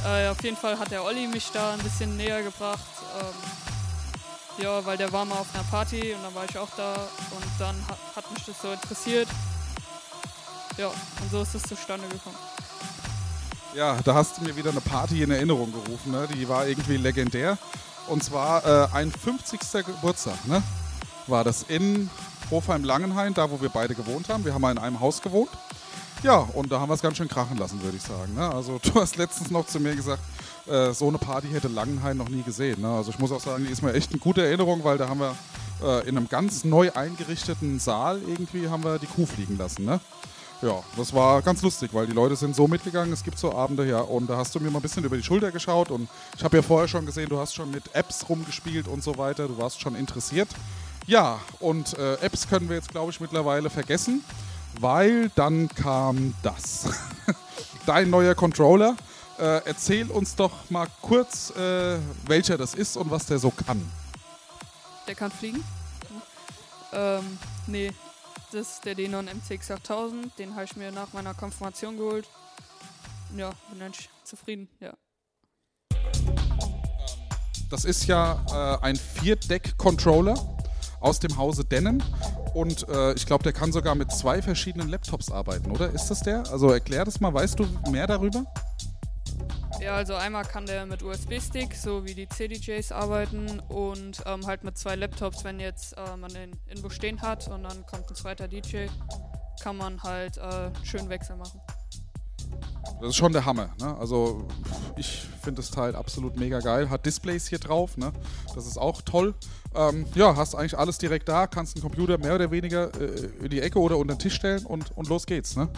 [0.06, 2.84] Äh, auf jeden Fall hat der Olli mich da ein bisschen näher gebracht.
[3.22, 6.96] Ähm, ja, weil der war mal auf einer Party und dann war ich auch da
[7.32, 9.30] und dann hat, hat mich das so interessiert.
[10.76, 12.36] Ja, und so ist es zustande gekommen.
[13.78, 16.28] Ja, da hast du mir wieder eine Party in Erinnerung gerufen, ne?
[16.34, 17.60] Die war irgendwie legendär.
[18.08, 19.86] Und zwar äh, ein 50.
[19.86, 20.64] Geburtstag, ne?
[21.28, 22.10] War das in
[22.50, 24.46] Hofheim-Langenhain, da wo wir beide gewohnt haben.
[24.46, 25.52] Wir haben mal in einem Haus gewohnt.
[26.24, 28.34] Ja, und da haben wir es ganz schön krachen lassen, würde ich sagen.
[28.34, 28.52] Ne?
[28.52, 30.24] Also du hast letztens noch zu mir gesagt,
[30.66, 32.82] äh, so eine Party hätte Langenhain noch nie gesehen.
[32.82, 32.90] Ne?
[32.90, 35.20] Also ich muss auch sagen, die ist mir echt eine gute Erinnerung, weil da haben
[35.20, 35.36] wir
[35.84, 39.86] äh, in einem ganz neu eingerichteten Saal irgendwie haben wir die Kuh fliegen lassen.
[39.86, 40.00] Ne?
[40.62, 43.14] Ja, das war ganz lustig, weil die Leute sind so mitgegangen.
[43.14, 45.22] Es gibt so Abende, ja, und da hast du mir mal ein bisschen über die
[45.22, 48.88] Schulter geschaut und ich habe ja vorher schon gesehen, du hast schon mit Apps rumgespielt
[48.88, 49.48] und so weiter.
[49.48, 50.50] Du warst schon interessiert.
[51.06, 54.24] Ja, und äh, Apps können wir jetzt, glaube ich, mittlerweile vergessen,
[54.80, 56.90] weil dann kam das.
[57.86, 58.98] Dein neuer Controller.
[59.38, 63.88] Äh, erzähl uns doch mal kurz, äh, welcher das ist und was der so kann.
[65.08, 65.64] Der kann fliegen?
[66.92, 67.92] Ähm, nee.
[68.52, 70.40] Das ist der Denon MCX 8000.
[70.40, 72.30] Den habe ich mir nach meiner Konfirmation geholt.
[73.36, 74.94] Ja, bin eigentlich zufrieden, ja.
[77.70, 80.36] Das ist ja äh, ein Vier-Deck-Controller
[81.02, 82.02] aus dem Hause Denon.
[82.54, 85.92] Und äh, ich glaube, der kann sogar mit zwei verschiedenen Laptops arbeiten, oder?
[85.92, 86.50] Ist das der?
[86.50, 87.34] Also erklär das mal.
[87.34, 88.46] Weißt du mehr darüber?
[89.88, 94.66] Ja, also einmal kann der mit USB-Stick, so wie die CDJs arbeiten und ähm, halt
[94.66, 98.14] mit zwei Laptops, wenn jetzt äh, man den Inbo stehen hat und dann kommt ein
[98.14, 98.88] zweiter DJ,
[99.64, 101.62] kann man halt äh, schön Wechsel machen.
[103.00, 103.70] Das ist schon der Hammer.
[103.80, 103.96] Ne?
[103.98, 104.50] Also
[104.98, 106.90] ich finde das Teil absolut mega geil.
[106.90, 107.96] Hat Displays hier drauf.
[107.96, 108.12] Ne?
[108.56, 109.36] Das ist auch toll.
[109.74, 111.48] Ähm, ja, hast eigentlich alles direkt da.
[111.48, 114.66] Kannst den Computer mehr oder weniger äh, in die Ecke oder unter den Tisch stellen
[114.66, 115.56] und, und los geht's.
[115.56, 115.70] Ne?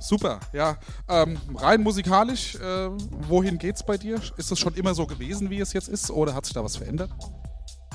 [0.00, 0.40] Super.
[0.52, 0.78] Ja,
[1.08, 2.88] ähm, rein musikalisch, äh,
[3.28, 4.20] wohin geht's bei dir?
[4.36, 6.76] Ist das schon immer so gewesen, wie es jetzt ist, oder hat sich da was
[6.76, 7.10] verändert?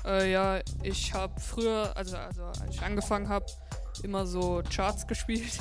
[0.05, 3.45] Äh, ja, ich habe früher, also, also als ich angefangen habe,
[4.03, 5.59] immer so Charts gespielt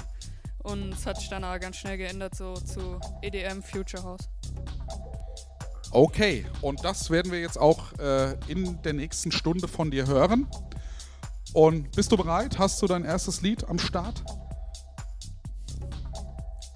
[0.62, 4.28] und es hat sich dann aber ganz schnell geändert so zu EDM Future House.
[5.90, 10.46] Okay, und das werden wir jetzt auch äh, in der nächsten Stunde von dir hören.
[11.52, 12.58] Und bist du bereit?
[12.58, 14.24] Hast du dein erstes Lied am Start?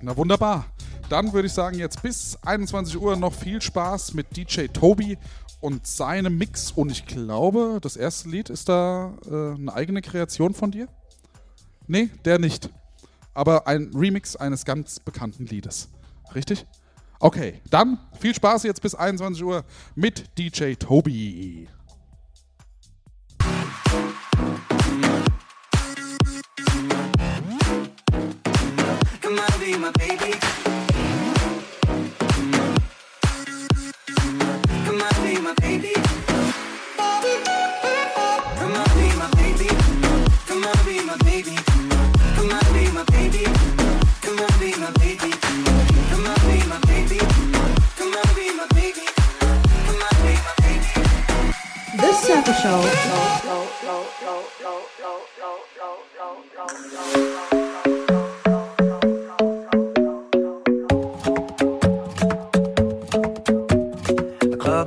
[0.01, 0.67] Na wunderbar.
[1.09, 5.19] Dann würde ich sagen, jetzt bis 21 Uhr noch viel Spaß mit DJ Tobi
[5.61, 6.71] und seinem Mix.
[6.71, 10.89] Und ich glaube, das erste Lied ist da äh, eine eigene Kreation von dir?
[11.87, 12.71] Nee, der nicht.
[13.35, 15.89] Aber ein Remix eines ganz bekannten Liedes.
[16.35, 16.67] Richtig?
[17.19, 19.65] Okay, dann viel Spaß jetzt bis 21 Uhr
[19.97, 21.69] mit DJ Tobi.
[29.89, 30.33] My baby.
[34.85, 35.95] Come on, be my baby.
[38.59, 39.69] Come on, be my baby.
[40.47, 41.57] Come on, be my baby.
[42.37, 43.45] Come on, be my baby.
[44.21, 45.33] Come on, be my baby.
[46.11, 47.19] Come on, be my baby.
[47.97, 49.07] Come on, be my baby.
[49.87, 50.93] Come on, be my baby.
[51.97, 52.99] This Circle Show.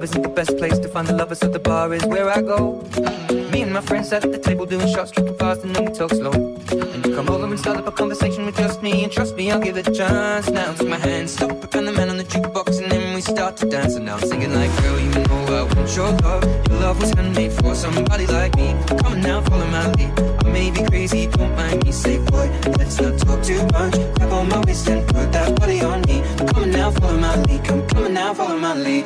[0.02, 2.42] Club isn't the best place to find the lovers, so the bar is where I
[2.42, 2.82] go.
[3.52, 5.92] Me and my friends sat at the table doing shots, tripping fast, and then we
[5.92, 6.32] talk slow.
[6.32, 9.52] And you come over and start up a conversation with just me, and trust me,
[9.52, 10.50] I'll give it a chance.
[10.50, 13.34] Now take my hand, stop and the man on the jukebox, and then we we
[13.34, 16.44] start to dance and now I'm singing like, girl, you know I want your love.
[16.70, 18.76] Your love was handmade for somebody like me.
[18.88, 20.12] Come on now, follow my lead.
[20.20, 21.92] I may be crazy, don't mind me.
[21.92, 22.50] Say, boy,
[22.80, 23.94] let's not talk too much.
[24.16, 26.24] Grab on my waist and put that body on me.
[26.38, 27.64] Come on now, follow my lead.
[27.64, 29.06] Come, come on now, follow my lead.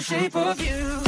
[0.00, 1.00] the shape of you.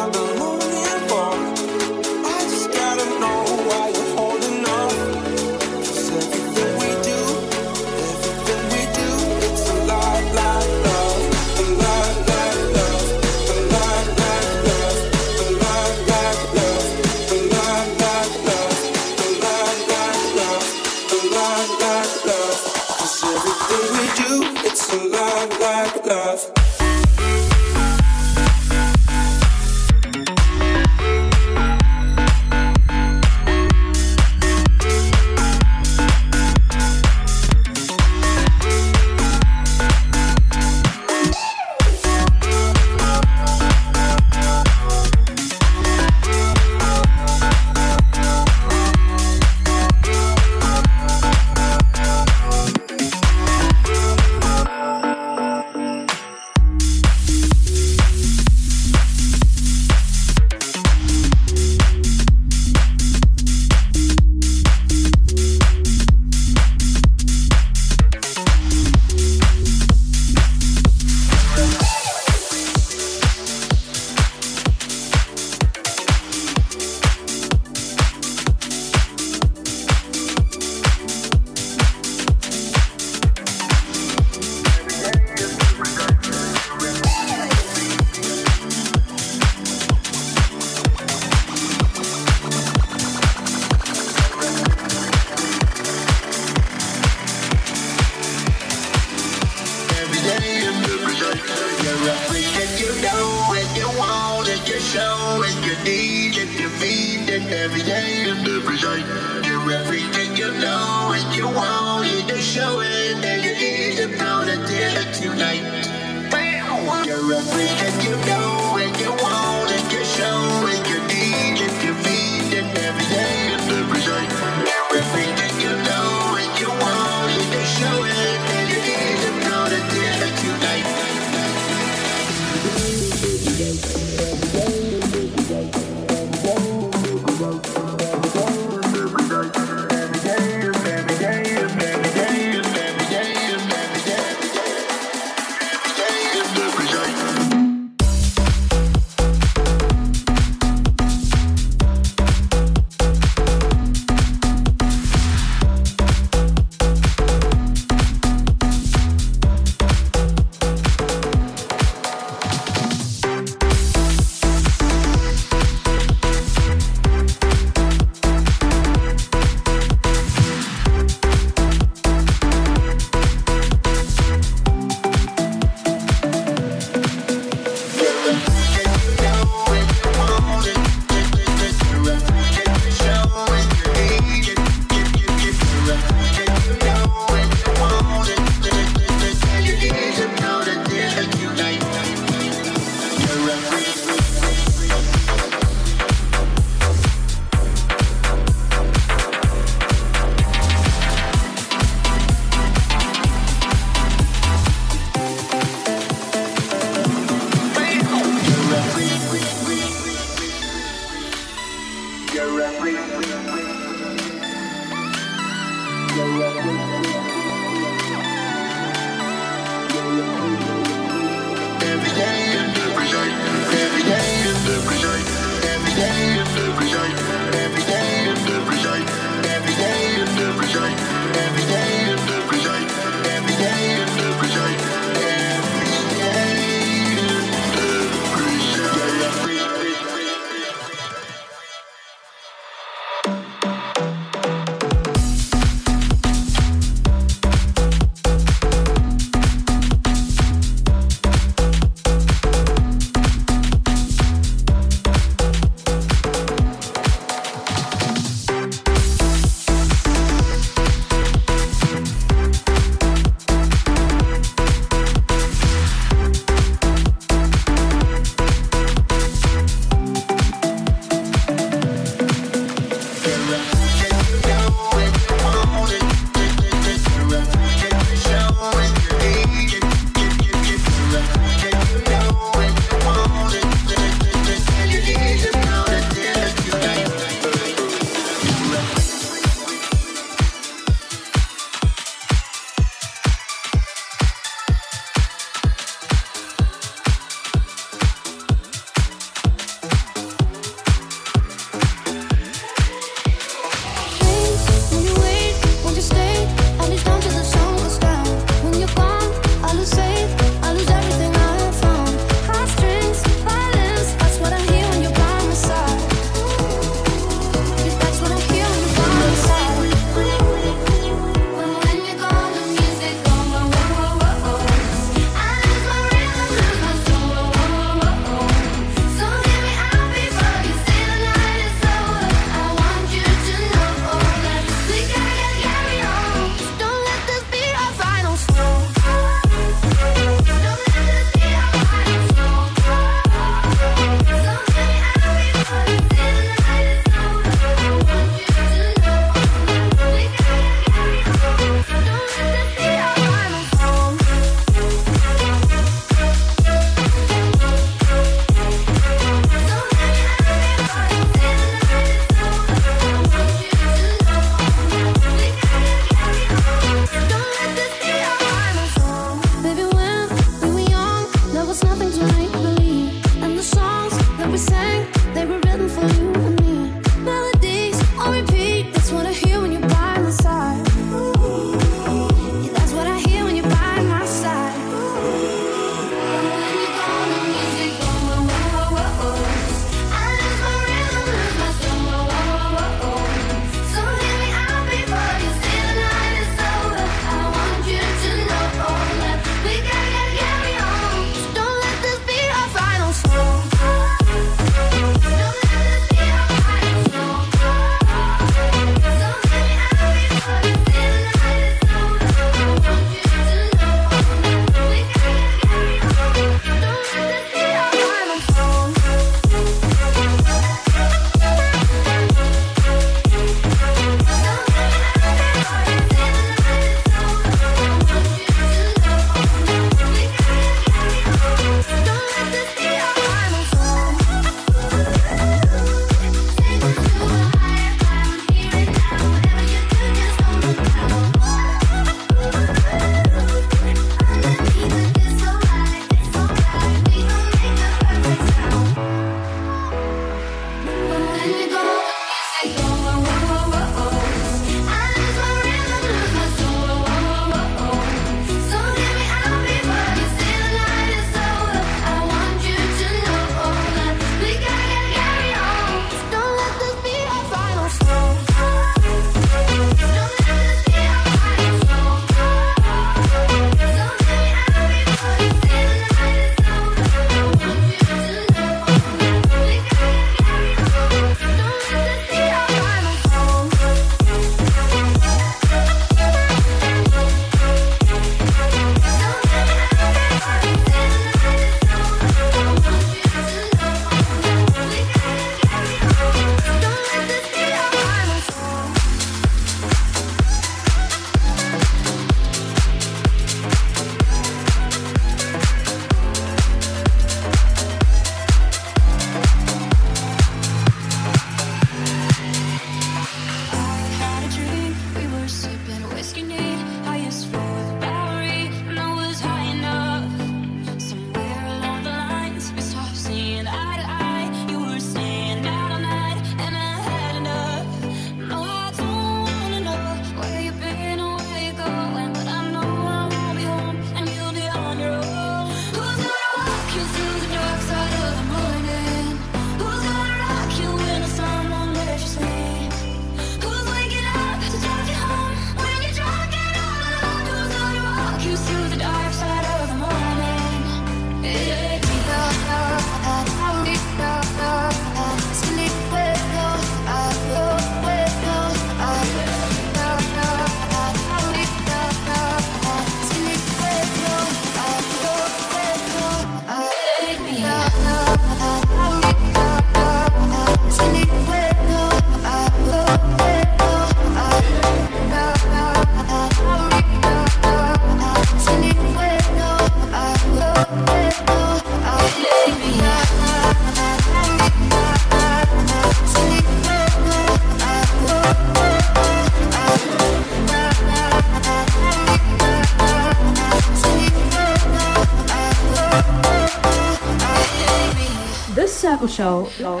[599.44, 599.68] 首。
[599.78, 600.00] Low.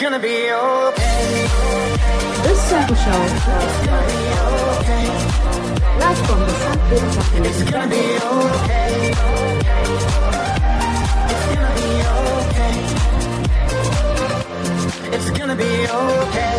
[0.00, 1.46] gonna be okay.
[2.42, 3.44] This sample show It's
[3.84, 5.06] gonna be okay.
[6.00, 7.38] live from the Sunfield Cafe.
[7.48, 9.12] It's gonna be okay.
[11.32, 11.88] It's gonna be
[12.48, 12.76] okay.
[15.16, 15.70] It's gonna be
[16.00, 16.56] okay.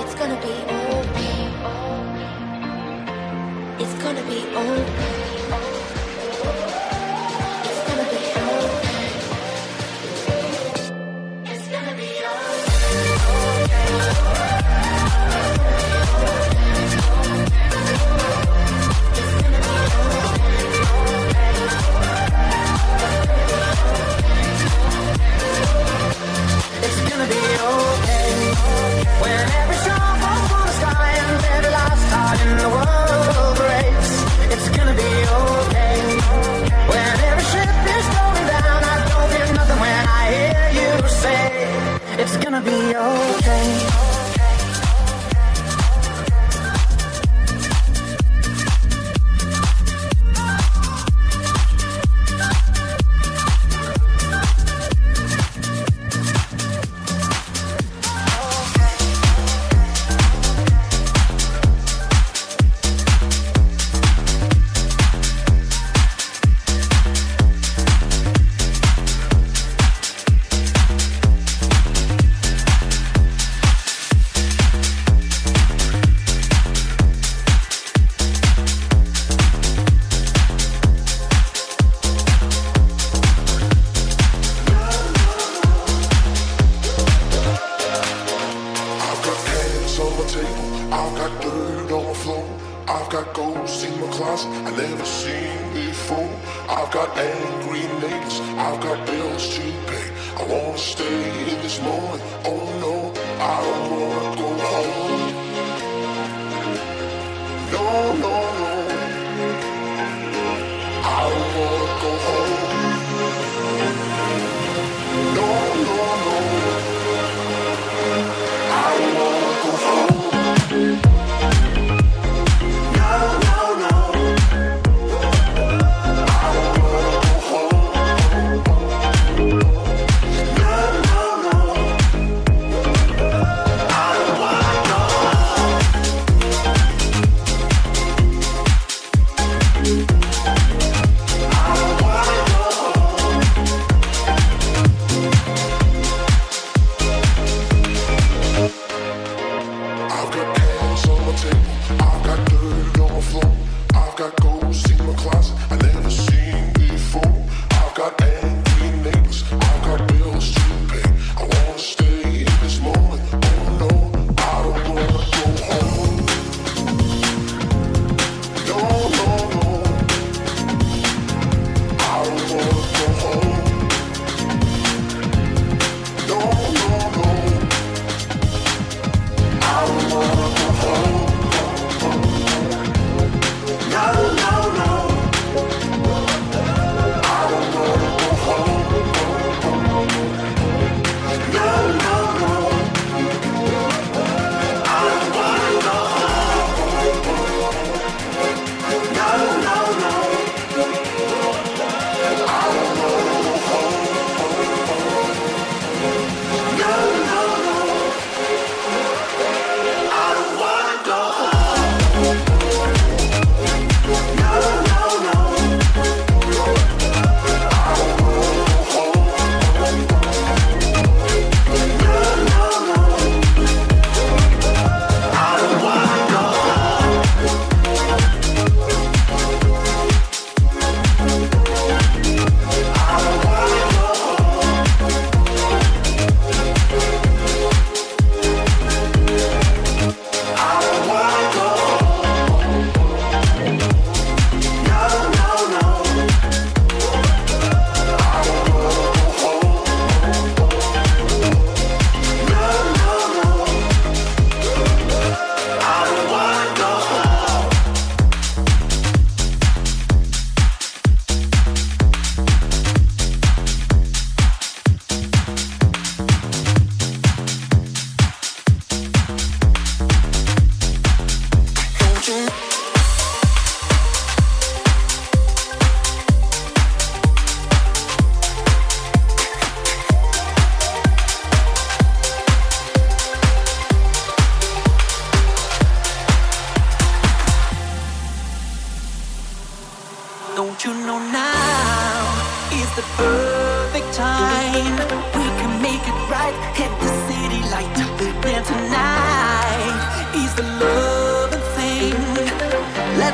[0.00, 1.38] It's gonna be okay.
[3.82, 5.27] It's gonna be okay.
[27.18, 28.30] gonna be okay.
[29.22, 34.10] When every star falls from the sky and every last star in the world breaks,
[34.54, 35.96] it's gonna be okay.
[36.90, 42.22] When every ship is going down, I don't hear nothing when I hear you say,
[42.22, 44.27] it's gonna be okay.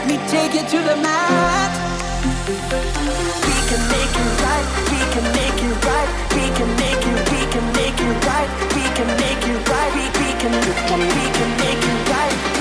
[0.06, 1.70] me take you to the mat.
[2.46, 7.40] We can make it right, we can make it right, we can make it, we
[7.52, 11.84] can make it right, we can make it right, we, we can, we can make
[11.92, 12.53] it right.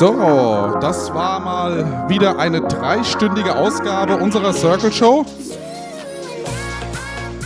[0.00, 5.26] So, das war mal wieder eine dreistündige Ausgabe unserer Circle Show.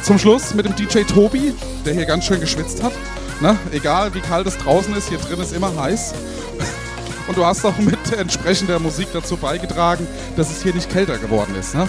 [0.05, 1.53] Zum Schluss mit dem DJ Tobi,
[1.85, 2.93] der hier ganz schön geschwitzt hat.
[3.41, 3.59] Ne?
[3.73, 6.15] Egal wie kalt es draußen ist, hier drin ist immer heiß.
[7.27, 11.57] Und du hast auch mit entsprechender Musik dazu beigetragen, dass es hier nicht kälter geworden
[11.59, 11.75] ist.
[11.75, 11.89] Ne?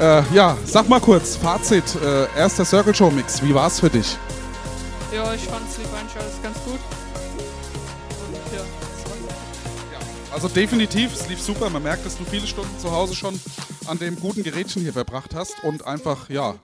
[0.00, 4.16] Äh, ja, sag mal kurz, Fazit, äh, erster Circle Show Mix, wie war's für dich?
[5.12, 6.78] Ja, ich fand es ganz gut.
[10.40, 11.68] Also definitiv, es lief super.
[11.68, 13.40] Man merkt, dass du viele Stunden zu Hause schon
[13.88, 16.54] an dem guten Gerätchen hier verbracht hast und einfach, ja,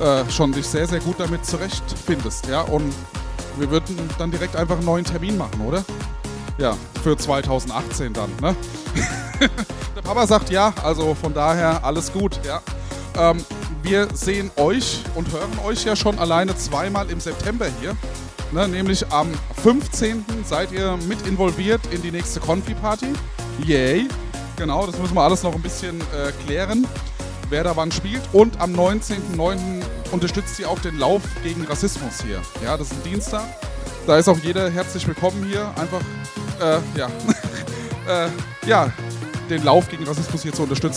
[0.00, 2.46] äh, schon dich sehr, sehr gut damit zurechtfindest.
[2.46, 2.90] Ja, und
[3.58, 5.84] wir würden dann direkt einfach einen neuen Termin machen, oder?
[6.56, 8.56] Ja, für 2018 dann, ne?
[9.94, 12.62] Der Papa sagt ja, also von daher alles gut, ja.
[13.14, 13.44] Ähm,
[13.82, 17.94] wir sehen euch und hören euch ja schon alleine zweimal im September hier.
[18.52, 19.30] Ne, nämlich am
[19.62, 20.24] 15.
[20.44, 23.12] seid ihr mit involviert in die nächste Konfi-Party.
[23.66, 24.08] Yay!
[24.56, 26.86] Genau, das müssen wir alles noch ein bisschen äh, klären,
[27.48, 28.22] wer da wann spielt.
[28.32, 29.82] Und am 19.09.
[30.12, 32.40] unterstützt ihr auch den Lauf gegen Rassismus hier.
[32.64, 33.44] Ja, das ist ein Dienstag.
[34.06, 35.68] Da ist auch jeder herzlich willkommen hier.
[35.76, 36.00] Einfach,
[36.60, 37.08] äh, ja,
[38.26, 38.28] äh,
[38.66, 38.92] ja,
[39.50, 40.96] den Lauf gegen Rassismus hier zu unterstützen.